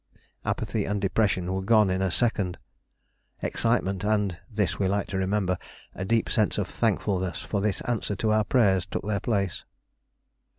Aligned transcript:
Apathy 0.45 0.85
and 0.85 0.99
depression 0.99 1.53
were 1.53 1.61
gone 1.61 1.91
in 1.91 2.01
a 2.01 2.09
second. 2.09 2.57
Excitement 3.43 4.03
and 4.03 4.39
this 4.49 4.79
we 4.79 4.87
like 4.87 5.05
to 5.09 5.17
remember 5.19 5.59
a 5.93 6.05
deep 6.05 6.27
sense 6.27 6.57
of 6.57 6.67
thankfulness 6.67 7.43
for 7.43 7.61
this 7.61 7.81
answer 7.81 8.15
to 8.15 8.31
our 8.33 8.43
prayers 8.43 8.87
took 8.87 9.05
their 9.05 9.19
place. 9.19 9.63